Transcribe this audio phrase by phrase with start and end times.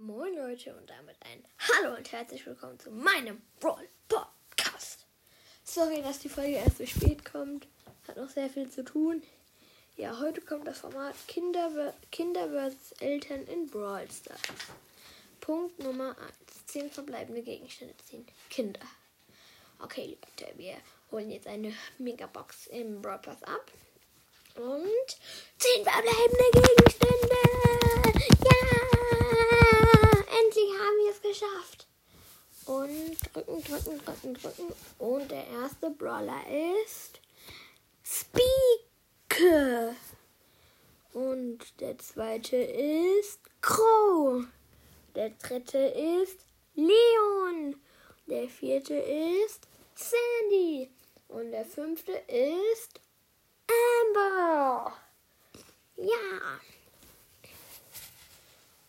[0.00, 5.04] Moin Leute und damit ein Hallo und herzlich willkommen zu meinem Brawl Podcast.
[5.64, 7.66] Sorry, dass die Folge erst so spät kommt.
[8.06, 9.24] Hat noch sehr viel zu tun.
[9.96, 12.92] Ja, heute kommt das Format Kinder, Kinder vs.
[13.00, 14.40] Eltern in Brawl Stars.
[15.40, 16.66] Punkt Nummer 1.
[16.66, 18.24] 10 verbleibende Gegenstände ziehen.
[18.50, 18.86] Kinder.
[19.80, 20.76] Okay, Leute, wir
[21.10, 23.72] holen jetzt eine Megabox im Brawl Pass ab.
[24.54, 25.18] Und
[25.58, 27.34] 10 verbleibende Gegenstände.
[28.44, 28.58] Ja!
[31.28, 31.86] geschafft.
[32.66, 33.16] Und
[33.88, 34.74] drücken, drücken, drücken.
[34.98, 36.40] Und der erste Brawler
[36.82, 37.20] ist
[38.04, 39.94] Speake.
[41.12, 44.44] Und der zweite ist Crow.
[45.14, 46.38] Der dritte ist
[46.74, 47.80] Leon.
[48.26, 50.90] Der vierte ist Sandy.
[51.28, 53.00] Und der fünfte ist
[53.66, 54.94] Amber.
[55.96, 56.60] Ja.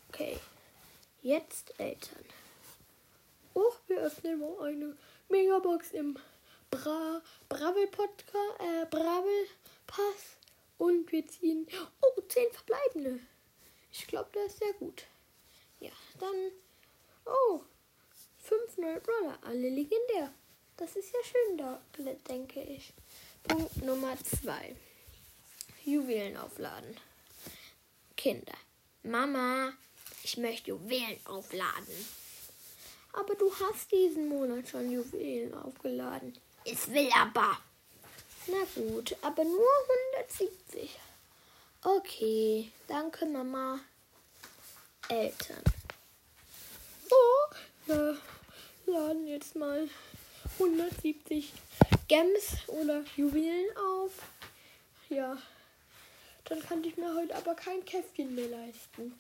[0.10, 0.40] Okay.
[1.22, 2.26] Jetzt Eltern.
[3.90, 4.96] Wir öffnen mal eine
[5.30, 6.16] Megabox im
[6.70, 9.48] Bra Bravel Podcast, äh, Bravel
[9.88, 10.38] Pass.
[10.78, 11.68] Und wir ziehen,
[12.00, 13.20] oh, 10 verbleibende.
[13.92, 15.06] Ich glaube, das ist sehr gut.
[15.80, 16.52] Ja, dann,
[17.26, 17.62] oh,
[18.44, 20.36] 5 neue Brawler, alle legendär.
[20.78, 21.82] Das ist ja schön da,
[22.30, 22.94] denke ich.
[23.42, 24.76] Punkt Nummer 2.
[25.84, 26.96] Juwelen aufladen.
[28.16, 28.56] Kinder.
[29.02, 29.74] Mama,
[30.22, 31.96] ich möchte Juwelen aufladen.
[33.14, 36.34] Aber du hast diesen Monat schon Juwelen aufgeladen.
[36.64, 37.58] Ich will aber.
[38.48, 39.68] Na gut, aber nur
[40.16, 40.98] 170.
[41.84, 43.80] Okay, danke Mama.
[45.08, 45.64] Eltern.
[47.10, 47.56] Oh,
[47.88, 48.18] wir
[48.86, 49.90] laden jetzt mal
[50.60, 51.52] 170
[52.08, 54.12] Gems oder Juwelen auf.
[55.10, 55.38] Ja,
[56.46, 59.20] dann kann ich mir heute aber kein Käffchen mehr leisten.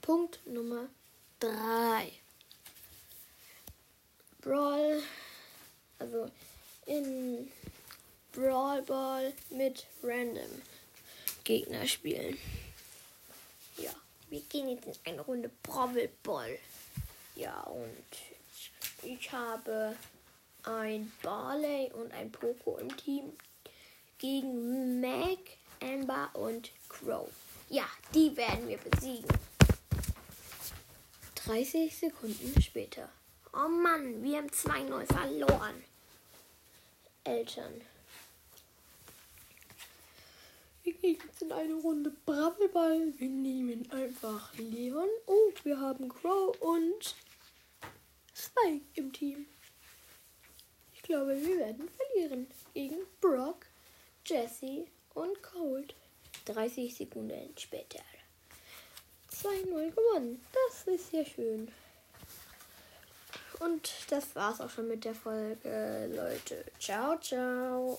[0.00, 0.88] Punkt Nummer
[1.42, 2.12] 3.
[4.42, 5.02] Brawl,
[5.98, 6.30] also
[6.86, 7.50] in
[8.30, 10.62] Brawl Ball mit Random
[11.42, 12.38] Gegner spielen.
[13.76, 13.90] Ja,
[14.30, 16.60] wir gehen jetzt in eine Runde Brawl Ball.
[17.34, 18.06] Ja, und
[19.02, 19.96] ich habe
[20.62, 23.32] ein Barley und ein Poco im Team
[24.18, 25.40] gegen Mac,
[25.80, 27.28] Amber und Crow.
[27.68, 29.28] Ja, die werden wir besiegen.
[31.46, 33.08] 30 Sekunden später.
[33.52, 35.82] Oh Mann, wir haben 2-0 verloren.
[37.24, 37.80] Eltern.
[40.84, 43.12] Wir gehen jetzt in eine Runde Brabbelball.
[43.18, 45.08] Wir nehmen einfach Leon.
[45.26, 47.16] Oh, wir haben Crow und
[48.34, 49.46] Spike im Team.
[50.94, 53.66] Ich glaube, wir werden verlieren gegen Brock,
[54.26, 55.94] Jesse und Cold.
[56.44, 58.00] 30 Sekunden später.
[59.42, 60.44] 2-0 gewonnen.
[60.52, 61.68] Das ist ja schön.
[63.60, 66.64] Und das war's auch schon mit der Folge, Leute.
[66.78, 67.98] Ciao, ciao.